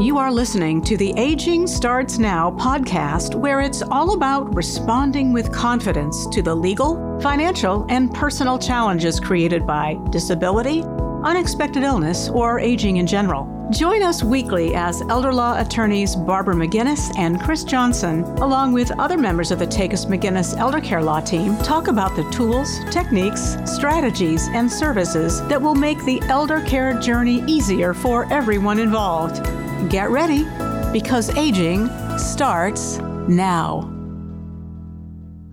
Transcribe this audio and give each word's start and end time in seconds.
You 0.00 0.18
are 0.18 0.32
listening 0.32 0.82
to 0.82 0.96
the 0.96 1.14
Aging 1.16 1.68
Starts 1.68 2.18
Now 2.18 2.50
podcast, 2.50 3.36
where 3.36 3.60
it's 3.60 3.80
all 3.80 4.14
about 4.14 4.52
responding 4.52 5.32
with 5.32 5.52
confidence 5.52 6.26
to 6.32 6.42
the 6.42 6.54
legal, 6.54 7.20
financial, 7.20 7.86
and 7.88 8.12
personal 8.12 8.58
challenges 8.58 9.20
created 9.20 9.64
by 9.64 9.96
disability, 10.10 10.82
unexpected 11.22 11.84
illness, 11.84 12.28
or 12.28 12.58
aging 12.58 12.96
in 12.96 13.06
general. 13.06 13.48
Join 13.70 14.02
us 14.02 14.24
weekly 14.24 14.74
as 14.74 15.00
elder 15.02 15.32
law 15.32 15.60
attorneys 15.60 16.16
Barbara 16.16 16.54
McGinnis 16.54 17.16
and 17.16 17.40
Chris 17.40 17.62
Johnson, 17.62 18.24
along 18.42 18.72
with 18.72 18.90
other 18.98 19.16
members 19.16 19.52
of 19.52 19.60
the 19.60 19.66
Takacs 19.66 20.06
McGinnis 20.06 20.58
Elder 20.58 20.80
Care 20.80 21.02
Law 21.02 21.20
team, 21.20 21.56
talk 21.58 21.86
about 21.86 22.16
the 22.16 22.28
tools, 22.30 22.80
techniques, 22.90 23.56
strategies, 23.64 24.48
and 24.48 24.70
services 24.70 25.40
that 25.48 25.62
will 25.62 25.76
make 25.76 26.04
the 26.04 26.20
elder 26.22 26.60
care 26.62 26.98
journey 26.98 27.44
easier 27.46 27.94
for 27.94 28.30
everyone 28.32 28.80
involved. 28.80 29.63
Get 29.88 30.08
ready 30.10 30.44
because 30.92 31.28
aging 31.36 31.90
starts 32.16 32.98
now. 33.28 33.90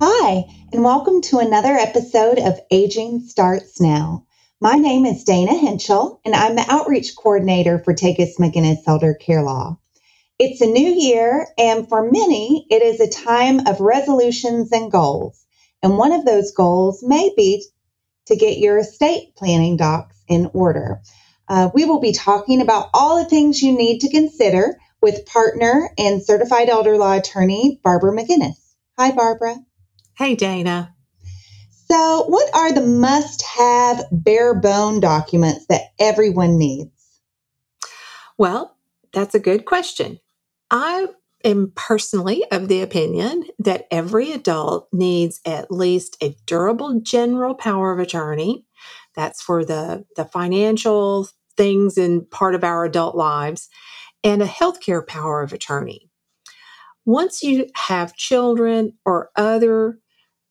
Hi, 0.01 0.45
and 0.71 0.83
welcome 0.83 1.21
to 1.23 1.39
another 1.39 1.73
episode 1.73 2.39
of 2.39 2.59
Aging 2.71 3.27
Starts 3.27 3.81
Now. 3.81 4.25
My 4.61 4.75
name 4.75 5.05
is 5.05 5.25
Dana 5.25 5.57
Henschel, 5.57 6.21
and 6.23 6.33
I'm 6.33 6.55
the 6.55 6.65
outreach 6.69 7.15
coordinator 7.15 7.79
for 7.79 7.93
Takacs 7.93 8.37
McGinnis 8.39 8.77
Elder 8.87 9.13
Care 9.15 9.43
Law. 9.43 9.77
It's 10.39 10.61
a 10.61 10.65
new 10.65 10.89
year, 10.89 11.47
and 11.57 11.89
for 11.89 12.09
many, 12.09 12.65
it 12.69 12.81
is 12.81 13.01
a 13.01 13.09
time 13.09 13.67
of 13.67 13.81
resolutions 13.81 14.71
and 14.71 14.91
goals. 14.91 15.45
And 15.83 15.97
one 15.97 16.13
of 16.13 16.25
those 16.25 16.51
goals 16.51 17.03
may 17.03 17.33
be 17.35 17.65
to 18.27 18.35
get 18.37 18.59
your 18.59 18.77
estate 18.77 19.35
planning 19.35 19.75
docs 19.75 20.23
in 20.27 20.49
order. 20.53 21.01
Uh, 21.51 21.69
we 21.73 21.83
will 21.83 21.99
be 21.99 22.13
talking 22.13 22.61
about 22.61 22.89
all 22.93 23.21
the 23.21 23.29
things 23.29 23.61
you 23.61 23.77
need 23.77 23.99
to 23.99 24.09
consider 24.09 24.79
with 25.01 25.25
partner 25.25 25.89
and 25.97 26.23
certified 26.23 26.69
elder 26.69 26.97
law 26.97 27.11
attorney 27.17 27.77
Barbara 27.83 28.13
McGinnis. 28.13 28.73
Hi, 28.97 29.11
Barbara. 29.11 29.57
Hey, 30.17 30.35
Dana. 30.35 30.95
So, 31.89 32.23
what 32.29 32.49
are 32.55 32.71
the 32.71 32.79
must 32.87 33.41
have 33.41 34.05
bare 34.13 34.53
bone 34.53 35.01
documents 35.01 35.65
that 35.67 35.91
everyone 35.99 36.57
needs? 36.57 37.19
Well, 38.37 38.77
that's 39.11 39.35
a 39.35 39.39
good 39.39 39.65
question. 39.65 40.21
I 40.69 41.07
am 41.43 41.73
personally 41.75 42.45
of 42.49 42.69
the 42.69 42.81
opinion 42.81 43.43
that 43.59 43.87
every 43.91 44.31
adult 44.31 44.87
needs 44.93 45.41
at 45.45 45.69
least 45.69 46.15
a 46.23 46.33
durable 46.45 47.01
general 47.01 47.55
power 47.55 47.91
of 47.91 47.99
attorney. 47.99 48.65
That's 49.17 49.41
for 49.41 49.65
the, 49.65 50.05
the 50.15 50.23
financial 50.23 51.27
things 51.57 51.97
in 51.97 52.25
part 52.25 52.55
of 52.55 52.63
our 52.63 52.85
adult 52.85 53.15
lives, 53.15 53.69
and 54.23 54.41
a 54.41 54.47
healthcare 54.47 55.05
power 55.05 55.41
of 55.41 55.53
attorney. 55.53 56.09
Once 57.05 57.41
you 57.41 57.67
have 57.75 58.15
children 58.15 58.93
or 59.05 59.31
other 59.35 59.99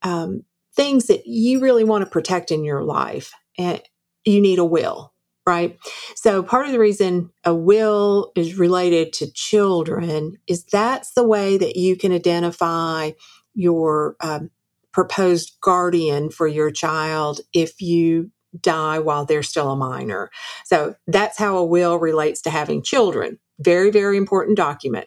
um, 0.03 0.45
things 0.75 1.06
that 1.06 1.27
you 1.27 1.61
really 1.61 1.84
want 1.84 2.05
to 2.05 2.11
protect 2.11 2.51
in 2.51 2.65
your 2.65 2.83
life 2.83 3.33
and 3.59 3.83
you 4.25 4.41
need 4.41 4.59
a 4.59 4.65
will 4.65 5.12
right 5.47 5.78
so 6.15 6.43
part 6.43 6.67
of 6.67 6.73
the 6.73 6.78
reason 6.78 7.31
a 7.45 7.55
will 7.55 8.31
is 8.37 8.59
related 8.59 9.12
to 9.12 9.33
children 9.33 10.34
is 10.47 10.65
that's 10.65 11.12
the 11.15 11.27
way 11.27 11.56
that 11.56 11.77
you 11.77 11.97
can 11.97 12.12
identify 12.12 13.11
your 13.55 14.17
um, 14.21 14.51
proposed 14.93 15.56
guardian 15.62 16.31
for 16.31 16.47
your 16.47 16.71
child 16.71 17.41
if 17.53 17.81
you 17.81 18.31
die 18.59 18.98
while 18.98 19.25
they're 19.25 19.43
still 19.43 19.70
a 19.70 19.77
minor. 19.77 20.31
So 20.65 20.95
that's 21.06 21.39
how 21.39 21.56
a 21.56 21.65
will 21.65 21.97
relates 21.98 22.41
to 22.43 22.51
having 22.51 22.83
children. 22.83 23.39
Very 23.59 23.91
very 23.91 24.17
important 24.17 24.56
document. 24.56 25.06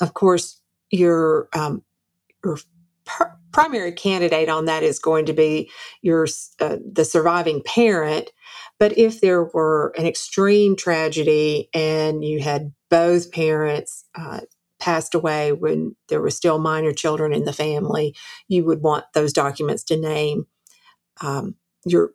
Of 0.00 0.14
course 0.14 0.60
your 0.90 1.48
um, 1.54 1.82
your 2.44 2.58
per- 3.04 3.36
primary 3.52 3.92
candidate 3.92 4.48
on 4.48 4.64
that 4.64 4.82
is 4.82 4.98
going 4.98 5.26
to 5.26 5.32
be 5.32 5.70
your 6.02 6.26
uh, 6.60 6.76
the 6.90 7.04
surviving 7.04 7.62
parent. 7.64 8.30
But 8.78 8.98
if 8.98 9.20
there 9.20 9.44
were 9.44 9.92
an 9.96 10.06
extreme 10.06 10.76
tragedy 10.76 11.68
and 11.72 12.24
you 12.24 12.40
had 12.40 12.72
both 12.90 13.32
parents 13.32 14.04
uh, 14.14 14.40
passed 14.80 15.14
away 15.14 15.52
when 15.52 15.96
there 16.08 16.20
were 16.20 16.30
still 16.30 16.58
minor 16.58 16.92
children 16.92 17.32
in 17.32 17.44
the 17.44 17.52
family 17.52 18.14
you 18.48 18.64
would 18.64 18.82
want 18.82 19.04
those 19.14 19.32
documents 19.32 19.82
to 19.84 19.96
name 19.96 20.46
um, 21.22 21.54
your 21.84 22.12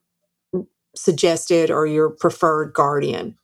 suggested 0.96 1.70
or 1.72 1.86
your 1.86 2.10
preferred 2.10 2.74
guardian 2.74 3.38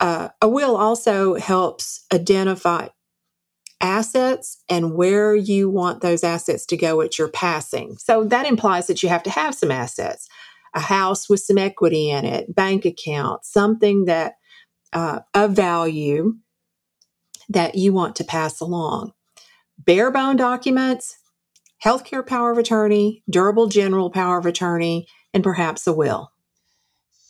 uh, 0.00 0.28
a 0.40 0.48
will 0.48 0.76
also 0.76 1.34
helps 1.34 2.04
identify 2.12 2.88
assets 3.80 4.62
and 4.68 4.94
where 4.94 5.34
you 5.34 5.70
want 5.70 6.00
those 6.00 6.24
assets 6.24 6.66
to 6.66 6.76
go 6.76 7.00
at 7.00 7.18
your 7.18 7.28
passing. 7.28 7.96
So 7.98 8.24
that 8.24 8.46
implies 8.46 8.86
that 8.88 9.02
you 9.02 9.08
have 9.08 9.22
to 9.24 9.30
have 9.30 9.54
some 9.54 9.70
assets 9.70 10.28
a 10.74 10.80
house 10.80 11.30
with 11.30 11.40
some 11.40 11.56
equity 11.56 12.10
in 12.10 12.26
it, 12.26 12.54
bank 12.54 12.84
account, 12.84 13.42
something 13.42 14.04
that 14.04 14.34
uh, 14.92 15.20
of 15.32 15.52
value 15.52 16.34
that 17.48 17.74
you 17.74 17.94
want 17.94 18.16
to 18.16 18.24
pass 18.24 18.60
along. 18.60 19.12
Bare 19.78 20.10
bone 20.10 20.36
documents, 20.36 21.16
healthcare 21.82 22.24
power 22.24 22.50
of 22.50 22.58
attorney, 22.58 23.22
durable 23.30 23.66
general 23.66 24.10
power 24.10 24.36
of 24.36 24.44
attorney, 24.44 25.06
and 25.38 25.44
perhaps 25.44 25.86
a 25.86 25.92
will. 25.92 26.32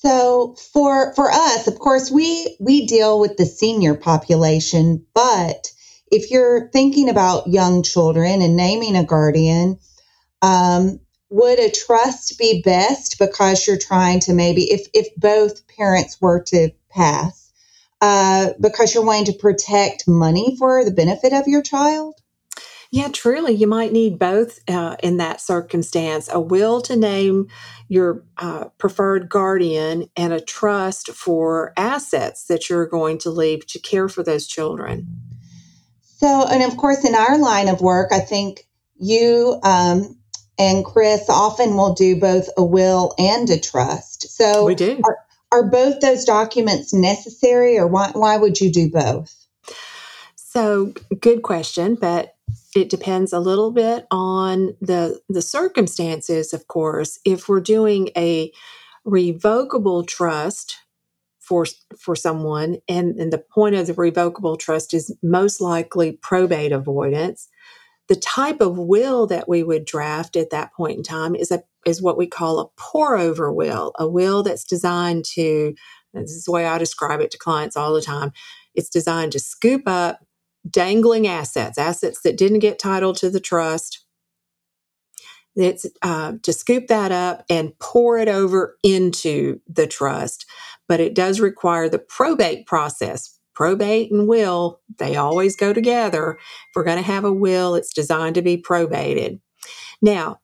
So 0.00 0.56
for 0.72 1.14
for 1.14 1.30
us, 1.30 1.66
of 1.66 1.78
course, 1.78 2.10
we 2.10 2.56
we 2.58 2.86
deal 2.86 3.20
with 3.20 3.36
the 3.36 3.44
senior 3.44 3.94
population, 3.94 5.04
but 5.12 5.70
if 6.10 6.30
you're 6.30 6.70
thinking 6.70 7.10
about 7.10 7.48
young 7.48 7.82
children 7.82 8.40
and 8.40 8.56
naming 8.56 8.96
a 8.96 9.04
guardian, 9.04 9.78
um, 10.40 11.00
would 11.28 11.58
a 11.58 11.70
trust 11.70 12.38
be 12.38 12.62
best 12.64 13.18
because 13.18 13.66
you're 13.66 13.76
trying 13.76 14.20
to 14.20 14.32
maybe 14.32 14.62
if 14.72 14.86
if 14.94 15.14
both 15.16 15.68
parents 15.68 16.18
were 16.18 16.42
to 16.44 16.70
pass 16.88 17.52
uh, 18.00 18.50
because 18.58 18.94
you're 18.94 19.04
wanting 19.04 19.26
to 19.26 19.38
protect 19.38 20.08
money 20.08 20.56
for 20.58 20.82
the 20.82 20.92
benefit 20.92 21.34
of 21.34 21.46
your 21.46 21.60
child 21.60 22.14
yeah 22.90 23.08
truly 23.08 23.52
you 23.52 23.66
might 23.66 23.92
need 23.92 24.18
both 24.18 24.60
uh, 24.68 24.96
in 25.02 25.16
that 25.18 25.40
circumstance 25.40 26.28
a 26.32 26.40
will 26.40 26.80
to 26.80 26.96
name 26.96 27.46
your 27.88 28.24
uh, 28.36 28.64
preferred 28.78 29.28
guardian 29.28 30.06
and 30.16 30.32
a 30.32 30.40
trust 30.40 31.10
for 31.10 31.72
assets 31.76 32.44
that 32.44 32.68
you're 32.68 32.86
going 32.86 33.18
to 33.18 33.30
leave 33.30 33.66
to 33.66 33.78
care 33.78 34.08
for 34.08 34.22
those 34.22 34.46
children 34.46 35.06
so, 36.18 36.44
and 36.48 36.64
of 36.64 36.76
course, 36.76 37.04
in 37.04 37.14
our 37.14 37.38
line 37.38 37.68
of 37.68 37.80
work, 37.80 38.10
I 38.12 38.18
think 38.18 38.66
you 38.96 39.60
um, 39.62 40.18
and 40.58 40.84
Chris 40.84 41.30
often 41.30 41.76
will 41.76 41.94
do 41.94 42.18
both 42.18 42.48
a 42.56 42.64
will 42.64 43.14
and 43.18 43.48
a 43.50 43.60
trust. 43.60 44.28
So, 44.28 44.64
we 44.64 44.74
do. 44.74 45.00
Are, 45.04 45.18
are 45.52 45.70
both 45.70 46.00
those 46.00 46.24
documents 46.24 46.92
necessary, 46.92 47.78
or 47.78 47.86
why, 47.86 48.10
why 48.14 48.36
would 48.36 48.60
you 48.60 48.72
do 48.72 48.90
both? 48.90 49.32
So, 50.34 50.92
good 51.20 51.42
question, 51.42 51.94
but 51.94 52.34
it 52.76 52.90
depends 52.90 53.32
a 53.32 53.40
little 53.40 53.72
bit 53.72 54.06
on 54.10 54.76
the 54.80 55.20
the 55.28 55.42
circumstances. 55.42 56.52
Of 56.54 56.68
course, 56.68 57.18
if 57.24 57.48
we're 57.48 57.60
doing 57.60 58.10
a 58.16 58.52
revocable 59.04 60.04
trust 60.04 60.76
for 61.40 61.66
for 61.98 62.16
someone 62.16 62.78
and, 62.88 63.18
and 63.18 63.32
the 63.32 63.38
point 63.54 63.74
of 63.74 63.86
the 63.86 63.94
revocable 63.94 64.56
trust 64.56 64.94
is 64.94 65.16
most 65.22 65.60
likely 65.60 66.12
probate 66.12 66.72
avoidance 66.72 67.48
the 68.08 68.16
type 68.16 68.60
of 68.60 68.78
will 68.78 69.26
that 69.26 69.48
we 69.48 69.62
would 69.62 69.84
draft 69.84 70.36
at 70.36 70.50
that 70.50 70.72
point 70.74 70.98
in 70.98 71.02
time 71.02 71.34
is 71.34 71.50
a 71.50 71.62
is 71.86 72.02
what 72.02 72.18
we 72.18 72.26
call 72.26 72.60
a 72.60 72.68
pour 72.76 73.16
over 73.16 73.52
will 73.52 73.92
a 73.98 74.08
will 74.08 74.42
that's 74.42 74.64
designed 74.64 75.24
to 75.24 75.74
this 76.14 76.32
is 76.32 76.44
the 76.44 76.52
way 76.52 76.66
i 76.66 76.78
describe 76.78 77.20
it 77.20 77.30
to 77.30 77.38
clients 77.38 77.76
all 77.76 77.92
the 77.94 78.02
time 78.02 78.32
it's 78.74 78.90
designed 78.90 79.32
to 79.32 79.40
scoop 79.40 79.82
up 79.86 80.20
dangling 80.68 81.26
assets 81.26 81.78
assets 81.78 82.20
that 82.22 82.36
didn't 82.36 82.58
get 82.58 82.78
titled 82.78 83.16
to 83.16 83.30
the 83.30 83.40
trust 83.40 84.04
it's 85.58 85.86
uh, 86.02 86.34
to 86.42 86.52
scoop 86.52 86.86
that 86.86 87.10
up 87.10 87.44
and 87.50 87.76
pour 87.80 88.18
it 88.18 88.28
over 88.28 88.76
into 88.84 89.60
the 89.66 89.86
trust, 89.86 90.46
but 90.86 91.00
it 91.00 91.14
does 91.14 91.40
require 91.40 91.88
the 91.88 91.98
probate 91.98 92.66
process. 92.66 93.34
Probate 93.54 94.12
and 94.12 94.28
will, 94.28 94.80
they 94.98 95.16
always 95.16 95.56
go 95.56 95.72
together. 95.72 96.38
If 96.38 96.76
we're 96.76 96.84
going 96.84 96.98
to 96.98 97.02
have 97.02 97.24
a 97.24 97.32
will, 97.32 97.74
it's 97.74 97.92
designed 97.92 98.36
to 98.36 98.42
be 98.42 98.56
probated. 98.56 99.40
Now, 100.00 100.38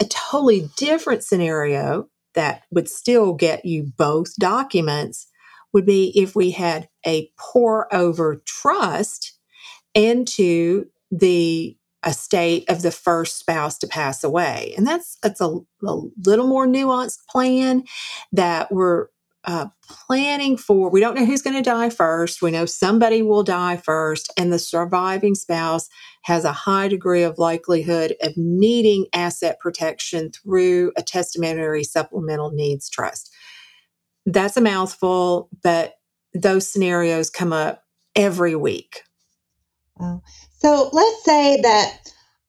a 0.00 0.04
totally 0.06 0.68
different 0.76 1.22
scenario 1.22 2.08
that 2.34 2.64
would 2.72 2.88
still 2.88 3.34
get 3.34 3.64
you 3.64 3.92
both 3.96 4.34
documents 4.34 5.28
would 5.72 5.86
be 5.86 6.12
if 6.16 6.34
we 6.34 6.50
had 6.50 6.88
a 7.06 7.30
pour 7.38 7.92
over 7.94 8.42
trust 8.46 9.38
into 9.94 10.86
the 11.10 11.76
estate 12.06 12.68
of 12.68 12.82
the 12.82 12.90
first 12.90 13.38
spouse 13.38 13.78
to 13.78 13.86
pass 13.86 14.22
away. 14.22 14.74
And 14.76 14.86
that's 14.86 15.16
that's 15.22 15.40
a, 15.40 15.58
a 15.86 16.00
little 16.24 16.46
more 16.46 16.66
nuanced 16.66 17.26
plan 17.28 17.84
that 18.32 18.70
we're 18.70 19.08
uh, 19.46 19.66
planning 19.82 20.56
for, 20.56 20.88
we 20.88 21.00
don't 21.00 21.14
know 21.14 21.26
who's 21.26 21.42
going 21.42 21.56
to 21.56 21.62
die 21.62 21.90
first. 21.90 22.40
We 22.40 22.50
know 22.50 22.64
somebody 22.64 23.20
will 23.22 23.42
die 23.42 23.76
first, 23.76 24.32
and 24.38 24.52
the 24.52 24.58
surviving 24.58 25.34
spouse 25.34 25.88
has 26.22 26.44
a 26.44 26.52
high 26.52 26.88
degree 26.88 27.22
of 27.22 27.38
likelihood 27.38 28.16
of 28.22 28.32
needing 28.36 29.06
asset 29.12 29.60
protection 29.60 30.30
through 30.30 30.92
a 30.96 31.02
testamentary 31.02 31.84
supplemental 31.84 32.52
needs 32.52 32.88
trust. 32.88 33.30
That's 34.24 34.56
a 34.56 34.62
mouthful, 34.62 35.50
but 35.62 35.94
those 36.34 36.68
scenarios 36.72 37.30
come 37.30 37.52
up 37.52 37.84
every 38.16 38.56
week. 38.56 39.02
Wow. 39.98 40.22
So 40.58 40.90
let's 40.92 41.24
say 41.24 41.60
that 41.62 41.98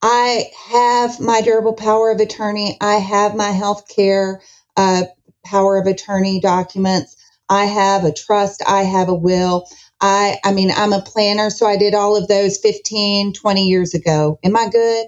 I 0.01 0.51
have 0.69 1.19
my 1.19 1.41
durable 1.41 1.73
power 1.73 2.11
of 2.11 2.19
attorney, 2.19 2.77
I 2.81 2.95
have 2.95 3.35
my 3.35 3.51
health 3.51 3.87
care 3.93 4.41
uh, 4.77 5.03
power 5.45 5.77
of 5.77 5.87
attorney 5.87 6.39
documents. 6.41 7.17
I 7.49 7.65
have 7.65 8.05
a 8.05 8.13
trust. 8.13 8.63
I 8.67 8.83
have 8.83 9.09
a 9.09 9.15
will. 9.15 9.67
I, 10.01 10.37
I 10.45 10.53
mean, 10.53 10.71
I'm 10.75 10.93
a 10.93 11.01
planner, 11.01 11.49
so 11.51 11.67
I 11.67 11.77
did 11.77 11.95
all 11.95 12.17
of 12.17 12.27
those 12.27 12.57
15, 12.59 13.33
20 13.33 13.67
years 13.67 13.93
ago. 13.95 14.39
Am 14.43 14.57
I 14.57 14.69
good? 14.69 15.07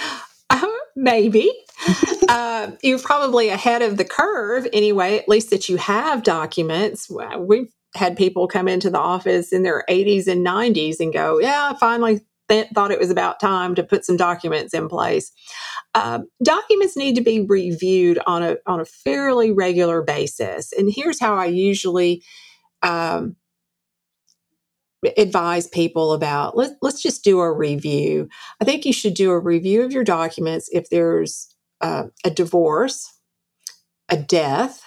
Maybe. 0.96 1.52
uh, 2.28 2.72
you're 2.82 2.98
probably 2.98 3.50
ahead 3.50 3.82
of 3.82 3.98
the 3.98 4.04
curve 4.04 4.66
anyway, 4.72 5.18
at 5.18 5.28
least 5.28 5.50
that 5.50 5.68
you 5.68 5.76
have 5.76 6.22
documents. 6.22 7.10
We've 7.38 7.70
had 7.94 8.16
people 8.16 8.48
come 8.48 8.66
into 8.66 8.90
the 8.90 8.98
office 8.98 9.52
in 9.52 9.62
their 9.62 9.84
80s 9.88 10.26
and 10.26 10.44
90s 10.44 10.98
and 10.98 11.12
go, 11.12 11.38
Yeah, 11.38 11.72
I 11.72 11.78
finally 11.78 12.22
th- 12.48 12.68
thought 12.74 12.90
it 12.90 12.98
was 12.98 13.10
about 13.10 13.40
time 13.40 13.74
to 13.74 13.84
put 13.84 14.04
some 14.04 14.16
documents 14.16 14.74
in 14.74 14.88
place. 14.88 15.32
Uh, 15.94 16.20
documents 16.42 16.96
need 16.96 17.14
to 17.16 17.22
be 17.22 17.40
reviewed 17.40 18.18
on 18.26 18.42
a 18.42 18.56
on 18.66 18.80
a 18.80 18.84
fairly 18.84 19.50
regular 19.50 20.02
basis, 20.02 20.72
and 20.72 20.92
here's 20.92 21.20
how 21.20 21.34
I 21.34 21.46
usually 21.46 22.22
um, 22.82 23.36
advise 25.16 25.66
people 25.66 26.12
about. 26.12 26.56
Let, 26.56 26.72
let's 26.82 27.02
just 27.02 27.24
do 27.24 27.40
a 27.40 27.52
review. 27.52 28.28
I 28.60 28.64
think 28.64 28.84
you 28.84 28.92
should 28.92 29.14
do 29.14 29.30
a 29.30 29.38
review 29.38 29.82
of 29.82 29.92
your 29.92 30.04
documents 30.04 30.68
if 30.72 30.90
there's 30.90 31.54
uh, 31.80 32.04
a 32.24 32.30
divorce, 32.30 33.12
a 34.08 34.16
death, 34.16 34.82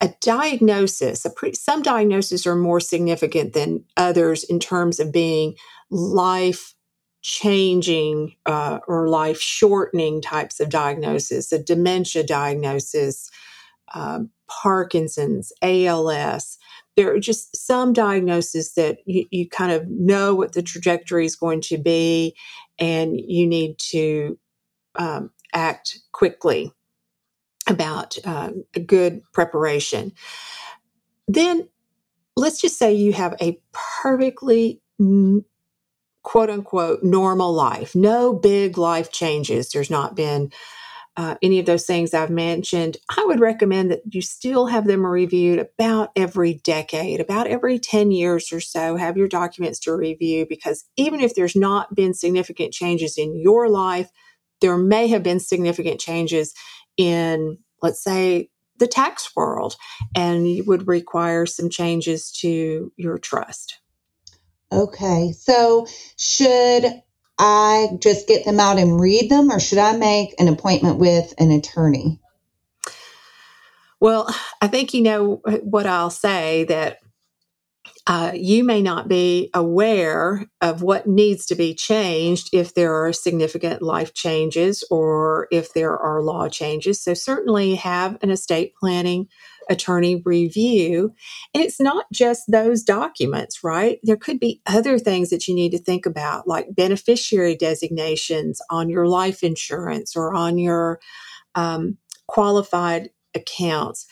a 0.00 0.10
diagnosis, 0.20 1.24
a 1.24 1.30
pre- 1.30 1.54
some 1.54 1.82
diagnoses 1.82 2.46
are 2.46 2.54
more 2.54 2.80
significant 2.80 3.54
than 3.54 3.84
others 3.96 4.44
in 4.44 4.60
terms 4.60 5.00
of 5.00 5.12
being 5.12 5.54
life 5.90 6.74
changing 7.22 8.34
uh, 8.44 8.78
or 8.86 9.08
life 9.08 9.40
shortening 9.40 10.20
types 10.20 10.60
of 10.60 10.68
diagnosis, 10.68 11.52
a 11.52 11.62
dementia 11.62 12.22
diagnosis, 12.22 13.30
um, 13.94 14.30
Parkinson's, 14.48 15.52
ALS. 15.62 16.58
There 16.96 17.12
are 17.14 17.20
just 17.20 17.56
some 17.56 17.92
diagnoses 17.92 18.74
that 18.74 18.98
you, 19.04 19.26
you 19.30 19.48
kind 19.48 19.72
of 19.72 19.86
know 19.88 20.34
what 20.34 20.52
the 20.54 20.62
trajectory 20.62 21.26
is 21.26 21.36
going 21.36 21.60
to 21.62 21.78
be, 21.78 22.34
and 22.78 23.20
you 23.20 23.46
need 23.46 23.78
to 23.90 24.38
um, 24.96 25.30
act 25.52 25.98
quickly 26.12 26.72
about 27.68 28.16
uh, 28.24 28.50
a 28.74 28.80
good 28.80 29.22
preparation. 29.32 30.12
Then 31.28 31.68
let's 32.36 32.60
just 32.60 32.78
say 32.78 32.92
you 32.92 33.12
have 33.12 33.34
a 33.40 33.60
perfectly 34.02 34.80
quote 36.22 36.50
unquote 36.50 37.02
normal 37.02 37.52
life, 37.52 37.94
no 37.94 38.32
big 38.32 38.78
life 38.78 39.10
changes. 39.12 39.70
There's 39.70 39.90
not 39.90 40.14
been 40.16 40.52
uh, 41.16 41.36
any 41.42 41.58
of 41.58 41.66
those 41.66 41.86
things 41.86 42.12
I've 42.12 42.30
mentioned. 42.30 42.98
I 43.08 43.24
would 43.24 43.40
recommend 43.40 43.90
that 43.90 44.02
you 44.10 44.20
still 44.20 44.66
have 44.66 44.86
them 44.86 45.06
reviewed 45.06 45.58
about 45.58 46.10
every 46.14 46.54
decade, 46.54 47.20
about 47.20 47.46
every 47.46 47.78
10 47.78 48.10
years 48.10 48.52
or 48.52 48.60
so. 48.60 48.96
Have 48.96 49.16
your 49.16 49.28
documents 49.28 49.78
to 49.80 49.94
review 49.94 50.46
because 50.48 50.84
even 50.96 51.20
if 51.20 51.34
there's 51.34 51.56
not 51.56 51.94
been 51.94 52.12
significant 52.12 52.72
changes 52.72 53.16
in 53.16 53.40
your 53.40 53.68
life, 53.68 54.10
there 54.60 54.76
may 54.76 55.08
have 55.08 55.22
been 55.22 55.40
significant 55.40 56.00
changes 56.00 56.52
in, 56.96 57.58
let's 57.82 58.02
say, 58.02 58.50
the 58.78 58.86
tax 58.86 59.34
world, 59.34 59.76
and 60.14 60.48
you 60.48 60.62
would 60.64 60.86
require 60.86 61.46
some 61.46 61.70
changes 61.70 62.30
to 62.30 62.92
your 62.96 63.18
trust. 63.18 63.78
Okay. 64.70 65.32
So, 65.32 65.86
should 66.18 67.02
I 67.38 67.88
just 68.00 68.28
get 68.28 68.44
them 68.44 68.60
out 68.60 68.78
and 68.78 69.00
read 69.00 69.30
them, 69.30 69.50
or 69.50 69.60
should 69.60 69.78
I 69.78 69.96
make 69.96 70.34
an 70.38 70.48
appointment 70.48 70.98
with 70.98 71.34
an 71.38 71.50
attorney? 71.50 72.20
Well, 74.00 74.34
I 74.60 74.68
think 74.68 74.94
you 74.94 75.02
know 75.02 75.42
what 75.62 75.86
I'll 75.86 76.10
say 76.10 76.64
that 76.64 76.98
uh, 78.06 78.32
you 78.34 78.62
may 78.62 78.82
not 78.82 79.08
be 79.08 79.50
aware 79.52 80.46
of 80.60 80.82
what 80.82 81.08
needs 81.08 81.46
to 81.46 81.56
be 81.56 81.74
changed 81.74 82.50
if 82.52 82.74
there 82.74 82.94
are 82.94 83.12
significant 83.12 83.82
life 83.82 84.14
changes 84.14 84.84
or 84.90 85.48
if 85.50 85.74
there 85.74 85.96
are 85.98 86.22
law 86.22 86.48
changes. 86.48 87.02
So, 87.02 87.14
certainly 87.14 87.74
have 87.76 88.18
an 88.22 88.30
estate 88.30 88.74
planning 88.78 89.28
attorney 89.68 90.22
review. 90.24 91.12
And 91.54 91.62
it's 91.62 91.80
not 91.80 92.06
just 92.12 92.44
those 92.48 92.82
documents, 92.82 93.64
right? 93.64 93.98
There 94.02 94.16
could 94.16 94.38
be 94.38 94.60
other 94.66 94.98
things 94.98 95.30
that 95.30 95.48
you 95.48 95.54
need 95.54 95.70
to 95.70 95.78
think 95.78 96.06
about, 96.06 96.46
like 96.46 96.74
beneficiary 96.74 97.56
designations 97.56 98.60
on 98.70 98.88
your 98.88 99.06
life 99.06 99.42
insurance 99.42 100.16
or 100.16 100.34
on 100.34 100.58
your 100.58 101.00
um, 101.54 101.98
qualified 102.26 103.10
accounts 103.34 104.06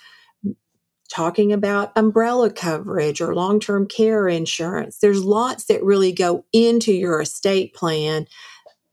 talking 1.14 1.52
about 1.52 1.92
umbrella 1.96 2.50
coverage 2.50 3.20
or 3.20 3.34
long 3.34 3.60
term 3.60 3.86
care 3.86 4.28
insurance. 4.28 4.98
There's 4.98 5.24
lots 5.24 5.66
that 5.66 5.84
really 5.84 6.12
go 6.12 6.44
into 6.52 6.92
your 6.92 7.20
estate 7.20 7.74
plan 7.74 8.26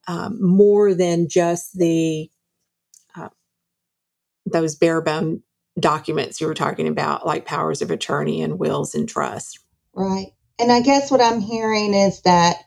um, 0.08 0.38
more 0.42 0.94
than 0.94 1.30
just 1.30 1.78
the 1.78 2.30
uh, 3.16 3.30
those 4.46 4.76
bare 4.76 5.02
bone 5.02 5.42
documents 5.80 6.42
you 6.42 6.48
were 6.48 6.54
talking 6.54 6.88
about, 6.88 7.26
like 7.26 7.46
powers 7.46 7.82
of 7.82 7.92
attorney 7.92 8.42
and 8.42 8.60
wills 8.60 8.96
and 8.96 9.08
trust. 9.08 9.60
Right. 9.94 10.34
And 10.60 10.72
I 10.72 10.82
guess 10.82 11.10
what 11.10 11.22
I'm 11.22 11.42
hearing 11.42 11.94
is 11.94 12.22
that 12.22 12.58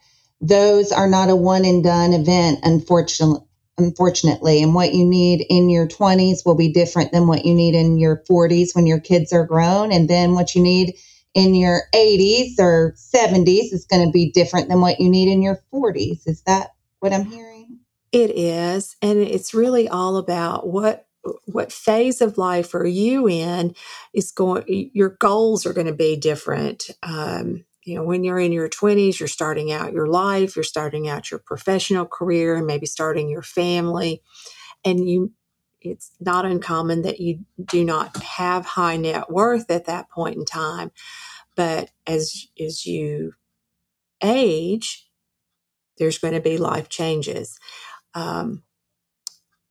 those 0.41 0.93
are 0.93 1.09
not 1.09 1.31
a 1.31 1.37
one 1.37 1.65
and 1.65 1.83
done 1.83 2.13
event, 2.13 2.61
unfortunately 2.63 3.47
unfortunately. 3.79 4.63
And 4.63 4.75
what 4.75 4.95
you 4.95 5.05
need 5.05 5.45
in 5.49 5.69
your 5.69 5.87
20s 5.87 6.45
will 6.45 6.55
be 6.55 6.73
different 6.73 7.13
than 7.13 7.27
what 7.27 7.45
you 7.45 7.55
need 7.55 7.75
in 7.75 7.99
your 7.99 8.23
40s 8.29 8.75
when 8.75 8.87
your 8.87 9.01
kids 9.01 9.33
are 9.33 9.47
grown. 9.47 9.93
And 9.93 10.09
then 10.09 10.35
what 10.35 10.55
you 10.55 10.63
need 10.63 10.95
in 11.35 11.55
your 11.55 11.83
80s 11.95 12.59
or 12.59 12.95
70s 12.97 13.73
is 13.73 13.87
going 13.91 14.07
to 14.07 14.13
be 14.13 14.31
different 14.31 14.69
than 14.69 14.81
what 14.81 15.01
you 15.01 15.09
need 15.09 15.31
in 15.31 15.43
your 15.43 15.61
40s. 15.73 16.27
Is 16.27 16.43
that 16.47 16.75
what 17.01 17.13
I'm 17.13 17.25
hearing? 17.25 17.81
It 18.13 18.31
is. 18.31 18.97
And 19.03 19.19
it's 19.19 19.55
really 19.55 19.89
all 19.89 20.17
about 20.17 20.69
what 20.69 21.09
what 21.47 21.73
phase 21.73 22.21
of 22.21 22.39
life 22.39 22.75
are 22.75 22.87
you 22.87 23.29
in 23.29 23.75
is 24.13 24.31
going 24.31 24.91
your 24.93 25.17
goals 25.21 25.67
are 25.67 25.73
going 25.73 25.87
to 25.87 25.95
be 25.95 26.17
different 26.17 26.91
um, 27.03 27.65
you 27.85 27.97
know, 27.97 28.03
when 28.03 28.25
you're 28.25 28.41
in 28.41 28.53
your 28.53 28.69
20s, 28.69 29.19
you're 29.19 29.29
starting 29.29 29.71
out 29.71 29.93
your 29.93 30.07
life, 30.07 30.57
you're 30.57 30.63
starting 30.63 31.09
out 31.09 31.31
your 31.31 31.39
professional 31.39 32.07
career, 32.07 32.57
and 32.57 32.67
maybe 32.67 32.87
starting 32.87 33.29
your 33.29 33.43
family. 33.43 34.23
And 34.85 35.07
you, 35.09 35.33
it's 35.83 36.11
not 36.19 36.47
uncommon 36.47 37.03
that 37.03 37.21
you 37.21 37.41
do 37.63 37.85
not 37.85 38.17
have 38.23 38.65
high 38.65 38.97
net 38.97 39.31
worth 39.31 39.71
at 39.71 39.85
that 39.85 40.11
point 40.11 40.37
in 40.37 40.47
time. 40.47 40.93
But 41.57 41.91
as, 42.07 42.47
as 42.59 42.87
you 42.87 43.35
age, 44.23 45.07
there's 45.99 46.19
going 46.19 46.35
to 46.35 46.41
be 46.41 46.57
life 46.57 46.89
changes. 46.89 47.59
Um, 48.15 48.63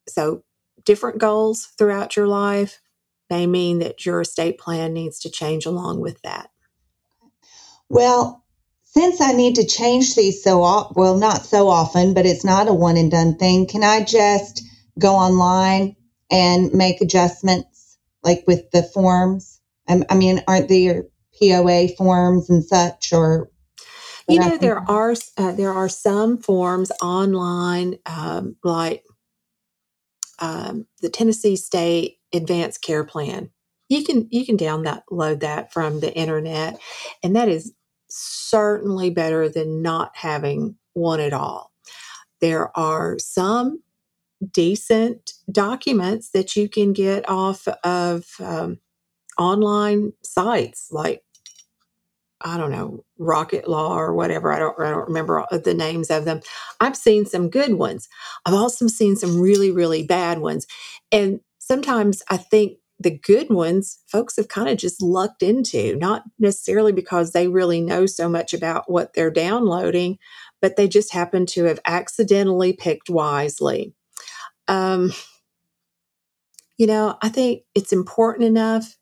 so, 0.07 0.43
different 0.85 1.17
goals 1.17 1.69
throughout 1.77 2.15
your 2.15 2.27
life 2.27 2.81
may 3.29 3.47
mean 3.47 3.79
that 3.79 4.05
your 4.05 4.21
estate 4.21 4.57
plan 4.57 4.93
needs 4.93 5.19
to 5.19 5.29
change 5.29 5.65
along 5.65 5.99
with 6.01 6.21
that. 6.21 6.49
Well, 7.89 8.43
since 8.83 9.21
I 9.21 9.31
need 9.31 9.55
to 9.55 9.65
change 9.65 10.15
these 10.15 10.43
so 10.43 10.61
often, 10.63 10.93
well, 10.95 11.17
not 11.17 11.45
so 11.45 11.67
often, 11.67 12.13
but 12.13 12.25
it's 12.25 12.45
not 12.45 12.67
a 12.67 12.73
one 12.73 12.97
and 12.97 13.09
done 13.09 13.37
thing, 13.37 13.67
can 13.67 13.83
I 13.83 14.03
just 14.03 14.63
go 14.99 15.15
online 15.15 15.95
and 16.29 16.73
make 16.73 17.01
adjustments 17.01 17.97
like 18.23 18.43
with 18.45 18.69
the 18.71 18.83
forms? 18.83 19.59
I, 19.87 20.03
I 20.09 20.15
mean, 20.15 20.41
aren't 20.47 20.69
there 20.69 21.05
POA 21.39 21.89
forms 21.97 22.49
and 22.49 22.63
such 22.63 23.11
or 23.13 23.49
you 24.27 24.39
know 24.39 24.57
there 24.57 24.79
are 24.89 25.15
uh, 25.37 25.51
there 25.51 25.73
are 25.73 25.89
some 25.89 26.37
forms 26.37 26.91
online 27.01 27.97
um, 28.05 28.55
like 28.63 29.03
um, 30.43 30.85
the 31.01 31.09
Tennessee 31.09 31.55
State 31.55 32.17
Advanced 32.33 32.81
Care 32.81 33.05
Plan. 33.05 33.49
You 33.87 34.03
can 34.03 34.27
you 34.29 34.45
can 34.45 34.57
download 34.57 35.39
that 35.39 35.71
from 35.71 36.01
the 36.01 36.13
internet 36.13 36.79
and 37.23 37.35
that 37.35 37.47
is 37.47 37.73
certainly 38.09 39.09
better 39.09 39.47
than 39.47 39.81
not 39.81 40.11
having 40.15 40.75
one 40.93 41.21
at 41.21 41.31
all. 41.31 41.71
There 42.41 42.77
are 42.77 43.17
some 43.19 43.81
decent 44.51 45.31
documents 45.49 46.31
that 46.31 46.57
you 46.57 46.67
can 46.67 46.91
get 46.91 47.27
off 47.29 47.65
of 47.85 48.25
um, 48.41 48.79
online 49.37 50.11
sites 50.23 50.89
like 50.91 51.23
I 52.43 52.57
don't 52.57 52.71
know, 52.71 53.05
Rocket 53.17 53.67
Law 53.67 53.97
or 53.97 54.13
whatever. 54.13 54.51
I 54.51 54.59
don't, 54.59 54.79
I 54.79 54.89
don't 54.89 55.07
remember 55.07 55.45
the 55.51 55.73
names 55.73 56.09
of 56.09 56.25
them. 56.25 56.41
I've 56.79 56.97
seen 56.97 57.25
some 57.25 57.49
good 57.49 57.75
ones. 57.75 58.09
I've 58.45 58.53
also 58.53 58.87
seen 58.87 59.15
some 59.15 59.39
really, 59.39 59.71
really 59.71 60.03
bad 60.03 60.39
ones. 60.39 60.67
And 61.11 61.39
sometimes 61.59 62.21
I 62.29 62.37
think 62.37 62.79
the 62.99 63.17
good 63.17 63.49
ones 63.49 63.99
folks 64.07 64.37
have 64.37 64.47
kind 64.47 64.69
of 64.69 64.77
just 64.77 65.01
lucked 65.01 65.41
into, 65.43 65.95
not 65.95 66.23
necessarily 66.39 66.91
because 66.91 67.31
they 67.31 67.47
really 67.47 67.81
know 67.81 68.05
so 68.05 68.29
much 68.29 68.53
about 68.53 68.89
what 68.89 69.13
they're 69.13 69.31
downloading, 69.31 70.17
but 70.61 70.75
they 70.75 70.87
just 70.87 71.13
happen 71.13 71.45
to 71.45 71.65
have 71.65 71.79
accidentally 71.85 72.73
picked 72.73 73.09
wisely. 73.09 73.93
Um, 74.67 75.11
you 76.77 76.87
know, 76.87 77.17
I 77.21 77.29
think 77.29 77.63
it's 77.75 77.93
important 77.93 78.45
enough 78.47 78.97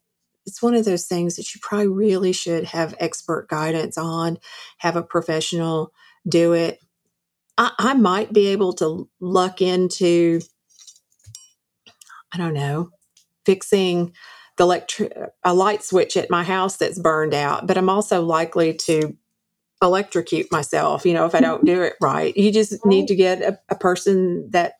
it's 0.46 0.62
one 0.62 0.74
of 0.74 0.84
those 0.84 1.06
things 1.06 1.36
that 1.36 1.54
you 1.54 1.60
probably 1.62 1.88
really 1.88 2.32
should 2.32 2.64
have 2.64 2.94
expert 2.98 3.48
guidance 3.48 3.96
on, 3.96 4.38
have 4.78 4.96
a 4.96 5.02
professional 5.02 5.92
do 6.28 6.52
it. 6.52 6.80
I, 7.58 7.72
I 7.78 7.94
might 7.94 8.32
be 8.32 8.48
able 8.48 8.72
to 8.74 9.08
luck 9.20 9.62
into, 9.62 10.40
I 12.32 12.38
don't 12.38 12.54
know, 12.54 12.90
fixing 13.44 14.14
the 14.56 14.64
electric 14.64 15.16
a 15.44 15.54
light 15.54 15.82
switch 15.82 16.16
at 16.16 16.30
my 16.30 16.44
house 16.44 16.76
that's 16.76 16.98
burned 16.98 17.34
out, 17.34 17.66
but 17.66 17.78
I'm 17.78 17.88
also 17.88 18.22
likely 18.22 18.74
to 18.74 19.16
electrocute 19.82 20.50
myself, 20.52 21.04
you 21.04 21.12
know, 21.12 21.26
if 21.26 21.34
I 21.34 21.38
hmm. 21.38 21.44
don't 21.44 21.64
do 21.64 21.82
it 21.82 21.94
right. 22.00 22.36
You 22.36 22.52
just 22.52 22.84
need 22.86 23.08
to 23.08 23.16
get 23.16 23.42
a, 23.42 23.58
a 23.68 23.74
person 23.74 24.50
that 24.50 24.74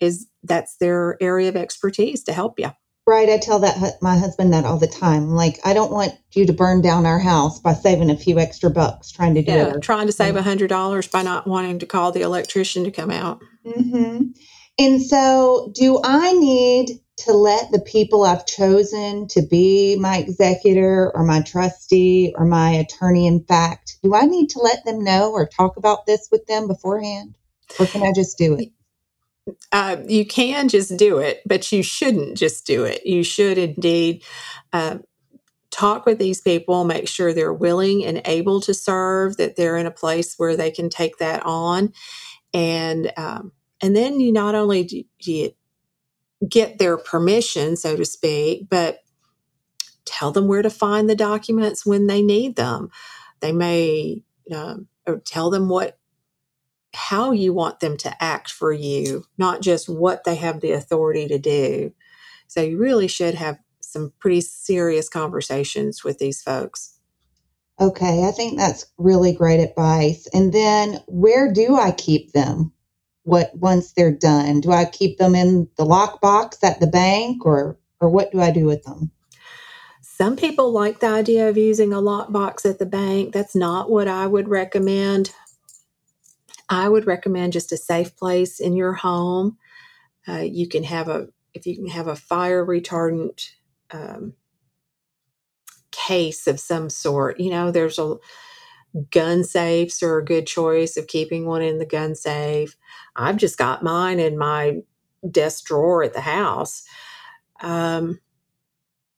is 0.00 0.26
that's 0.42 0.76
their 0.76 1.16
area 1.22 1.48
of 1.48 1.56
expertise 1.56 2.24
to 2.24 2.32
help 2.32 2.58
you. 2.58 2.70
Right. 3.06 3.28
I 3.28 3.36
tell 3.36 3.58
that 3.58 3.98
my 4.00 4.16
husband 4.16 4.54
that 4.54 4.64
all 4.64 4.78
the 4.78 4.86
time. 4.86 5.30
Like, 5.30 5.60
I 5.62 5.74
don't 5.74 5.92
want 5.92 6.14
you 6.32 6.46
to 6.46 6.54
burn 6.54 6.80
down 6.80 7.04
our 7.04 7.18
house 7.18 7.60
by 7.60 7.74
saving 7.74 8.10
a 8.10 8.16
few 8.16 8.38
extra 8.38 8.70
bucks 8.70 9.10
trying 9.10 9.34
to 9.34 9.42
do 9.42 9.52
yeah, 9.52 9.74
it. 9.74 9.82
Trying 9.82 10.06
to 10.06 10.12
save 10.12 10.36
a 10.36 10.42
hundred 10.42 10.68
dollars 10.68 11.06
by 11.06 11.22
not 11.22 11.46
wanting 11.46 11.78
to 11.80 11.86
call 11.86 12.12
the 12.12 12.22
electrician 12.22 12.84
to 12.84 12.90
come 12.90 13.10
out. 13.10 13.42
Mm-hmm. 13.66 14.28
And 14.78 15.02
so, 15.02 15.70
do 15.74 16.00
I 16.02 16.32
need 16.32 16.98
to 17.16 17.32
let 17.32 17.70
the 17.70 17.80
people 17.80 18.24
I've 18.24 18.46
chosen 18.46 19.28
to 19.28 19.42
be 19.42 19.96
my 19.96 20.18
executor 20.18 21.12
or 21.14 21.24
my 21.24 21.42
trustee 21.42 22.34
or 22.36 22.44
my 22.44 22.70
attorney 22.70 23.26
in 23.26 23.44
fact, 23.44 23.98
do 24.02 24.14
I 24.14 24.22
need 24.22 24.50
to 24.50 24.58
let 24.58 24.84
them 24.84 25.04
know 25.04 25.30
or 25.30 25.46
talk 25.46 25.76
about 25.76 26.06
this 26.06 26.28
with 26.32 26.46
them 26.46 26.66
beforehand? 26.66 27.36
Or 27.78 27.86
can 27.86 28.02
I 28.02 28.12
just 28.12 28.36
do 28.36 28.54
it? 28.54 28.70
Uh, 29.72 29.96
you 30.06 30.26
can 30.26 30.68
just 30.68 30.96
do 30.96 31.18
it, 31.18 31.42
but 31.46 31.70
you 31.70 31.82
shouldn't 31.82 32.36
just 32.36 32.66
do 32.66 32.84
it. 32.84 33.04
You 33.04 33.22
should 33.22 33.58
indeed 33.58 34.24
uh, 34.72 34.98
talk 35.70 36.06
with 36.06 36.18
these 36.18 36.40
people, 36.40 36.84
make 36.84 37.08
sure 37.08 37.32
they're 37.32 37.52
willing 37.52 38.04
and 38.04 38.22
able 38.24 38.60
to 38.62 38.72
serve, 38.72 39.36
that 39.36 39.56
they're 39.56 39.76
in 39.76 39.86
a 39.86 39.90
place 39.90 40.34
where 40.36 40.56
they 40.56 40.70
can 40.70 40.88
take 40.88 41.18
that 41.18 41.44
on, 41.44 41.92
and 42.52 43.12
um, 43.16 43.52
and 43.82 43.94
then 43.94 44.20
you 44.20 44.32
not 44.32 44.54
only 44.54 44.84
do 44.84 45.04
you 45.20 45.50
get 46.48 46.78
their 46.78 46.96
permission, 46.96 47.76
so 47.76 47.96
to 47.96 48.04
speak, 48.04 48.68
but 48.68 48.98
tell 50.04 50.32
them 50.32 50.46
where 50.46 50.62
to 50.62 50.70
find 50.70 51.08
the 51.08 51.16
documents 51.16 51.84
when 51.84 52.06
they 52.06 52.22
need 52.22 52.56
them. 52.56 52.90
They 53.40 53.52
may 53.52 54.22
um, 54.54 54.88
or 55.06 55.18
tell 55.18 55.50
them 55.50 55.68
what 55.68 55.98
how 56.94 57.32
you 57.32 57.52
want 57.52 57.80
them 57.80 57.96
to 57.98 58.22
act 58.22 58.50
for 58.50 58.72
you, 58.72 59.24
not 59.38 59.60
just 59.60 59.88
what 59.88 60.24
they 60.24 60.36
have 60.36 60.60
the 60.60 60.72
authority 60.72 61.28
to 61.28 61.38
do. 61.38 61.92
So 62.46 62.60
you 62.62 62.78
really 62.78 63.08
should 63.08 63.34
have 63.34 63.58
some 63.80 64.12
pretty 64.18 64.40
serious 64.40 65.08
conversations 65.08 66.02
with 66.04 66.18
these 66.18 66.42
folks. 66.42 66.98
Okay, 67.80 68.26
I 68.26 68.30
think 68.30 68.56
that's 68.56 68.86
really 68.98 69.32
great 69.32 69.60
advice. 69.60 70.28
And 70.32 70.52
then 70.52 71.00
where 71.06 71.52
do 71.52 71.76
I 71.76 71.90
keep 71.90 72.32
them? 72.32 72.72
What 73.24 73.50
once 73.56 73.92
they're 73.92 74.12
done? 74.12 74.60
Do 74.60 74.70
I 74.70 74.84
keep 74.84 75.18
them 75.18 75.34
in 75.34 75.68
the 75.76 75.84
lockbox 75.84 76.62
at 76.62 76.80
the 76.80 76.86
bank 76.86 77.44
or 77.44 77.78
or 78.00 78.08
what 78.10 78.30
do 78.32 78.40
I 78.40 78.50
do 78.50 78.66
with 78.66 78.84
them? 78.84 79.10
Some 80.02 80.36
people 80.36 80.70
like 80.70 81.00
the 81.00 81.08
idea 81.08 81.48
of 81.48 81.56
using 81.56 81.92
a 81.92 82.02
lockbox 82.02 82.68
at 82.68 82.78
the 82.78 82.86
bank. 82.86 83.32
That's 83.32 83.56
not 83.56 83.90
what 83.90 84.06
I 84.06 84.26
would 84.26 84.48
recommend. 84.48 85.32
I 86.68 86.88
would 86.88 87.06
recommend 87.06 87.52
just 87.52 87.72
a 87.72 87.76
safe 87.76 88.16
place 88.16 88.60
in 88.60 88.74
your 88.74 88.94
home. 88.94 89.58
Uh, 90.26 90.38
you 90.38 90.68
can 90.68 90.84
have 90.84 91.08
a 91.08 91.28
if 91.52 91.66
you 91.66 91.76
can 91.76 91.88
have 91.88 92.08
a 92.08 92.16
fire 92.16 92.64
retardant 92.64 93.50
um, 93.90 94.34
case 95.90 96.46
of 96.46 96.58
some 96.58 96.90
sort. 96.90 97.38
You 97.38 97.50
know, 97.50 97.70
there's 97.70 97.98
a 97.98 98.16
gun 99.10 99.44
safes 99.44 100.02
are 100.02 100.18
a 100.18 100.24
good 100.24 100.46
choice 100.46 100.96
of 100.96 101.06
keeping 101.06 101.46
one 101.46 101.62
in 101.62 101.78
the 101.78 101.86
gun 101.86 102.14
safe. 102.14 102.76
I've 103.16 103.36
just 103.36 103.58
got 103.58 103.82
mine 103.82 104.20
in 104.20 104.38
my 104.38 104.82
desk 105.30 105.66
drawer 105.66 106.02
at 106.04 106.12
the 106.12 106.20
house. 106.20 106.84
Um, 107.60 108.20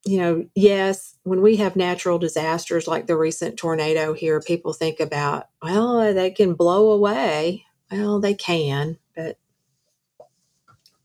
you 0.07 0.19
know, 0.19 0.47
yes, 0.57 1.17
when 1.25 1.43
we 1.43 1.57
have 1.59 1.77
natural 1.77 2.19
disasters 2.19 2.89
like 2.89 3.09
the 3.09 3.17
recent 3.19 3.59
tornado 3.59 4.15
here, 4.15 4.41
people 4.41 4.75
think 4.75 5.01
about, 5.01 5.49
well, 5.63 6.15
they 6.15 6.33
can 6.33 6.55
blow 6.55 6.93
away. 6.93 7.67
Well, 7.93 8.21
they 8.21 8.35
can, 8.35 8.99
but 9.17 9.39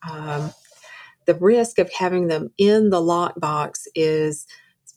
um, 0.09 0.53
the 1.27 1.35
risk 1.35 1.79
of 1.79 1.91
having 1.93 2.27
them 2.27 2.51
in 2.57 2.91
the 2.91 3.01
lockbox 3.01 3.87
is 3.95 4.47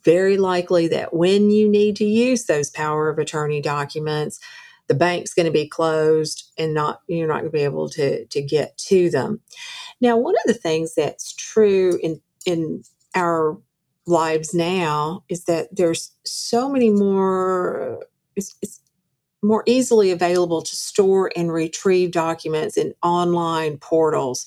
very 0.05 0.39
likely 0.39 0.89
that 0.89 1.15
when 1.15 1.51
you 1.51 1.69
need 1.71 1.97
to 1.97 2.07
use 2.07 2.47
those 2.47 2.71
power 2.71 3.11
of 3.11 3.19
attorney 3.19 3.63
documents, 3.63 4.41
the 4.89 4.95
bank's 4.95 5.35
going 5.35 5.47
to 5.47 5.53
be 5.53 5.69
closed 5.69 6.53
and 6.59 6.75
not 6.75 7.03
you're 7.09 7.29
not 7.29 7.37
going 7.41 7.47
to 7.47 7.51
be 7.51 7.65
able 7.65 7.89
to 7.91 8.27
to 8.27 8.43
get 8.43 8.79
to 8.79 9.11
them. 9.11 9.41
Now, 10.01 10.17
one 10.17 10.35
of 10.37 10.43
the 10.47 10.55
things 10.55 10.95
that's 10.95 11.35
true 11.35 11.99
in 12.03 12.21
in 12.47 12.83
our 13.15 13.59
lives 14.07 14.55
now 14.55 15.25
is 15.29 15.45
that 15.45 15.69
there's 15.75 16.13
so 16.25 16.69
many 16.69 16.91
more 16.91 18.01
it's, 18.37 18.57
it's 18.61 18.81
more 19.43 19.63
easily 19.67 20.11
available 20.11 20.63
to 20.63 20.75
store 20.75 21.31
and 21.37 21.53
retrieve 21.53 22.11
documents 22.11 22.77
in 22.77 22.95
online 23.03 23.77
portals. 23.77 24.47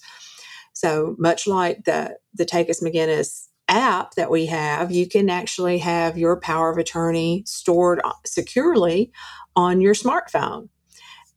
So 0.74 1.16
much 1.18 1.48
like 1.48 1.86
the 1.86 2.18
the 2.34 2.46
Takacs 2.46 2.84
McGinnis 2.84 3.48
app 3.70 4.14
that 4.16 4.32
we 4.32 4.46
have 4.46 4.92
you 4.92 5.08
can 5.08 5.30
actually 5.30 5.78
have 5.80 6.18
your 6.18 6.40
power 6.40 6.70
of 6.70 6.78
attorney 6.78 7.44
stored 7.46 8.00
uh, 8.04 8.14
securely 8.26 9.12
on 9.56 9.82
your 9.82 9.94
smartphone. 9.94 10.70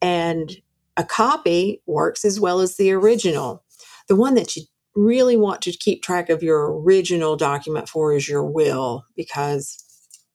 And 0.01 0.61
a 0.97 1.03
copy 1.03 1.81
works 1.85 2.25
as 2.25 2.39
well 2.39 2.59
as 2.59 2.77
the 2.77 2.91
original. 2.91 3.63
The 4.07 4.15
one 4.15 4.35
that 4.35 4.55
you 4.55 4.63
really 4.95 5.37
want 5.37 5.61
to 5.63 5.71
keep 5.71 6.03
track 6.03 6.29
of 6.29 6.43
your 6.43 6.81
original 6.81 7.35
document 7.35 7.89
for 7.89 8.13
is 8.13 8.27
your 8.27 8.45
will, 8.45 9.05
because 9.15 9.83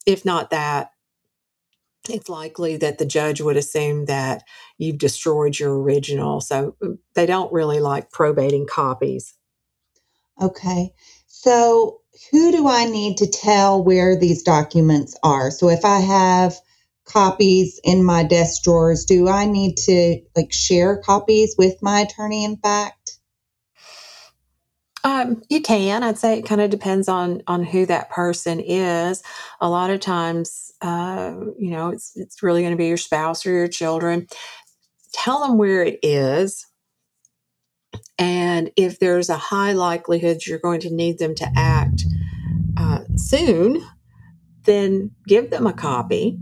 if 0.06 0.24
not 0.24 0.50
that, 0.50 0.90
it's 2.08 2.28
likely 2.28 2.76
that 2.76 2.98
the 2.98 3.06
judge 3.06 3.40
would 3.40 3.56
assume 3.56 4.06
that 4.06 4.42
you've 4.78 4.98
destroyed 4.98 5.58
your 5.58 5.80
original. 5.80 6.40
So 6.40 6.76
uh, 6.82 6.90
they 7.14 7.26
don't 7.26 7.52
really 7.52 7.80
like 7.80 8.10
probating 8.10 8.66
copies. 8.66 9.34
Okay. 10.40 10.92
So 11.26 12.00
who 12.30 12.52
do 12.52 12.68
I 12.68 12.86
need 12.86 13.18
to 13.18 13.26
tell 13.26 13.82
where 13.82 14.16
these 14.18 14.42
documents 14.42 15.16
are? 15.22 15.50
So 15.50 15.68
if 15.68 15.84
I 15.84 16.00
have 16.00 16.56
copies 17.06 17.80
in 17.84 18.04
my 18.04 18.24
desk 18.24 18.62
drawers, 18.62 19.04
do 19.04 19.28
I 19.28 19.46
need 19.46 19.76
to 19.78 20.20
like 20.36 20.52
share 20.52 20.98
copies 20.98 21.54
with 21.58 21.76
my 21.82 22.00
attorney 22.00 22.44
in 22.44 22.56
fact? 22.56 23.05
Um, 25.06 25.40
you 25.48 25.60
can. 25.62 26.02
I'd 26.02 26.18
say 26.18 26.36
it 26.36 26.46
kind 26.46 26.60
of 26.60 26.68
depends 26.68 27.08
on 27.08 27.40
on 27.46 27.62
who 27.62 27.86
that 27.86 28.10
person 28.10 28.58
is. 28.58 29.22
A 29.60 29.70
lot 29.70 29.90
of 29.90 30.00
times, 30.00 30.72
uh, 30.82 31.32
you 31.56 31.70
know, 31.70 31.90
it's 31.90 32.16
it's 32.16 32.42
really 32.42 32.62
going 32.62 32.72
to 32.72 32.76
be 32.76 32.88
your 32.88 32.96
spouse 32.96 33.46
or 33.46 33.52
your 33.52 33.68
children. 33.68 34.26
Tell 35.12 35.46
them 35.46 35.58
where 35.58 35.84
it 35.84 36.00
is, 36.02 36.66
and 38.18 38.72
if 38.74 38.98
there's 38.98 39.30
a 39.30 39.36
high 39.36 39.74
likelihood 39.74 40.44
you're 40.44 40.58
going 40.58 40.80
to 40.80 40.92
need 40.92 41.20
them 41.20 41.36
to 41.36 41.48
act 41.54 42.04
uh, 42.76 43.04
soon, 43.14 43.80
then 44.64 45.12
give 45.28 45.50
them 45.50 45.68
a 45.68 45.72
copy. 45.72 46.36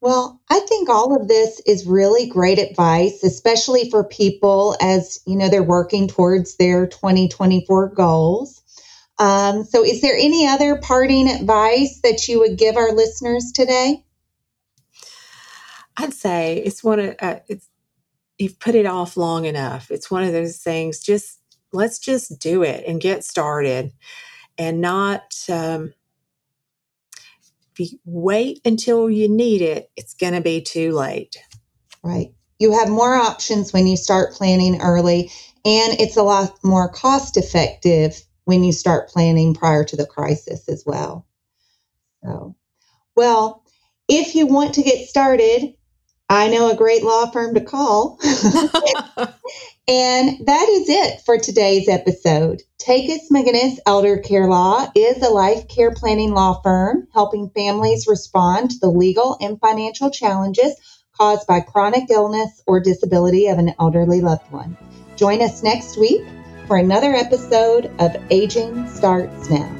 Well, 0.00 0.40
I 0.48 0.60
think 0.60 0.88
all 0.88 1.20
of 1.20 1.28
this 1.28 1.60
is 1.66 1.86
really 1.86 2.26
great 2.26 2.58
advice, 2.58 3.22
especially 3.22 3.90
for 3.90 4.02
people 4.02 4.76
as 4.80 5.20
you 5.26 5.36
know 5.36 5.48
they're 5.50 5.62
working 5.62 6.08
towards 6.08 6.56
their 6.56 6.86
2024 6.86 7.90
goals. 7.90 8.62
Um, 9.18 9.64
so, 9.64 9.84
is 9.84 10.00
there 10.00 10.16
any 10.16 10.46
other 10.46 10.78
parting 10.78 11.28
advice 11.28 12.00
that 12.02 12.26
you 12.28 12.40
would 12.40 12.56
give 12.56 12.76
our 12.76 12.92
listeners 12.92 13.52
today? 13.54 14.02
I'd 15.98 16.14
say 16.14 16.56
it's 16.56 16.82
one 16.82 16.98
of 16.98 17.16
uh, 17.20 17.40
it's 17.46 17.68
you've 18.38 18.58
put 18.58 18.74
it 18.74 18.86
off 18.86 19.18
long 19.18 19.44
enough. 19.44 19.90
It's 19.90 20.10
one 20.10 20.22
of 20.22 20.32
those 20.32 20.56
things. 20.56 21.00
Just 21.00 21.40
let's 21.74 21.98
just 21.98 22.38
do 22.38 22.62
it 22.62 22.84
and 22.86 23.02
get 23.02 23.22
started, 23.22 23.92
and 24.56 24.80
not 24.80 25.34
um, 25.50 25.92
you 27.80 27.98
wait 28.04 28.60
until 28.64 29.10
you 29.10 29.28
need 29.28 29.62
it. 29.62 29.90
It's 29.96 30.14
going 30.14 30.34
to 30.34 30.40
be 30.40 30.60
too 30.62 30.92
late. 30.92 31.36
Right. 32.02 32.32
You 32.58 32.72
have 32.78 32.88
more 32.88 33.14
options 33.14 33.72
when 33.72 33.86
you 33.86 33.96
start 33.96 34.34
planning 34.34 34.80
early, 34.80 35.30
and 35.64 36.00
it's 36.00 36.16
a 36.16 36.22
lot 36.22 36.58
more 36.62 36.88
cost 36.90 37.36
effective 37.36 38.20
when 38.44 38.64
you 38.64 38.72
start 38.72 39.08
planning 39.08 39.54
prior 39.54 39.84
to 39.84 39.96
the 39.96 40.06
crisis 40.06 40.68
as 40.68 40.84
well. 40.86 41.26
So, 42.22 42.56
well, 43.16 43.64
if 44.08 44.34
you 44.34 44.46
want 44.46 44.74
to 44.74 44.82
get 44.82 45.08
started, 45.08 45.74
I 46.30 46.46
know 46.46 46.70
a 46.70 46.76
great 46.76 47.02
law 47.02 47.28
firm 47.32 47.54
to 47.54 47.60
call. 47.60 48.20
and 48.22 48.46
that 50.46 50.68
is 50.68 50.88
it 50.88 51.20
for 51.22 51.38
today's 51.38 51.88
episode. 51.88 52.62
Takacs 52.78 53.32
McGinnis 53.32 53.78
Elder 53.84 54.18
Care 54.18 54.46
Law 54.46 54.86
is 54.94 55.20
a 55.24 55.28
life 55.28 55.66
care 55.66 55.90
planning 55.90 56.30
law 56.32 56.60
firm 56.62 57.08
helping 57.12 57.50
families 57.50 58.06
respond 58.06 58.70
to 58.70 58.78
the 58.78 58.90
legal 58.90 59.38
and 59.40 59.58
financial 59.58 60.08
challenges 60.08 60.76
caused 61.18 61.48
by 61.48 61.58
chronic 61.58 62.08
illness 62.10 62.62
or 62.64 62.78
disability 62.78 63.48
of 63.48 63.58
an 63.58 63.74
elderly 63.80 64.20
loved 64.20 64.52
one. 64.52 64.76
Join 65.16 65.42
us 65.42 65.64
next 65.64 65.98
week 65.98 66.22
for 66.68 66.76
another 66.76 67.12
episode 67.12 67.90
of 67.98 68.14
Aging 68.30 68.88
Starts 68.88 69.50
Now. 69.50 69.79